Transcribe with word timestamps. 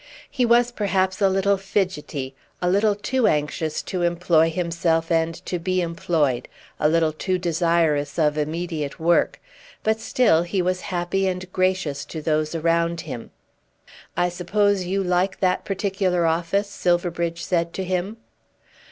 He 0.31 0.47
was 0.47 0.71
perhaps 0.71 1.21
a 1.21 1.29
little 1.29 1.57
fidgety, 1.57 2.33
a 2.59 2.67
little 2.67 2.95
too 2.95 3.27
anxious 3.27 3.83
to 3.83 4.01
employ 4.01 4.49
himself 4.49 5.11
and 5.11 5.35
to 5.45 5.59
be 5.59 5.79
employed, 5.79 6.47
a 6.79 6.89
little 6.89 7.11
too 7.13 7.37
desirous 7.37 8.17
of 8.17 8.35
immediate 8.35 8.99
work; 8.99 9.39
but 9.83 9.99
still 9.99 10.41
he 10.41 10.59
was 10.59 10.81
happy 10.89 11.27
and 11.27 11.53
gracious 11.53 12.03
to 12.05 12.19
those 12.19 12.55
around 12.55 13.01
him. 13.01 13.29
"I 14.17 14.29
suppose 14.29 14.85
you 14.85 15.03
like 15.03 15.39
that 15.39 15.65
particular 15.65 16.25
office," 16.25 16.67
Silverbridge 16.67 17.43
said 17.43 17.71
to 17.73 17.83
him. 17.83 18.17